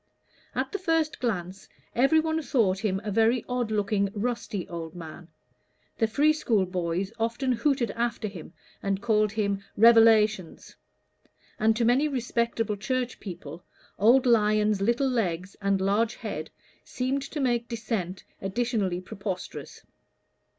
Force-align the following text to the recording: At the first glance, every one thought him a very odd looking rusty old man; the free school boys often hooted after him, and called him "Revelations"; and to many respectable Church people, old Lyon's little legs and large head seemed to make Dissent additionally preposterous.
At 0.55 0.71
the 0.71 0.79
first 0.79 1.19
glance, 1.19 1.69
every 1.93 2.19
one 2.19 2.41
thought 2.41 2.79
him 2.79 2.99
a 3.03 3.11
very 3.11 3.45
odd 3.47 3.69
looking 3.69 4.09
rusty 4.15 4.67
old 4.67 4.95
man; 4.95 5.27
the 5.99 6.07
free 6.07 6.33
school 6.33 6.65
boys 6.65 7.13
often 7.19 7.51
hooted 7.51 7.91
after 7.91 8.27
him, 8.27 8.51
and 8.81 8.99
called 8.99 9.33
him 9.33 9.63
"Revelations"; 9.77 10.75
and 11.59 11.75
to 11.75 11.85
many 11.85 12.07
respectable 12.07 12.77
Church 12.77 13.19
people, 13.19 13.63
old 13.99 14.25
Lyon's 14.25 14.81
little 14.81 15.07
legs 15.07 15.55
and 15.61 15.79
large 15.79 16.15
head 16.15 16.49
seemed 16.83 17.21
to 17.21 17.39
make 17.39 17.67
Dissent 17.67 18.23
additionally 18.41 19.01
preposterous. 19.01 19.85